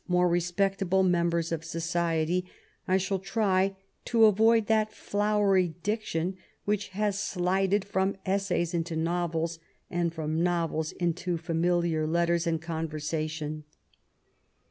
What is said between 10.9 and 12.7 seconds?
into familiar letters and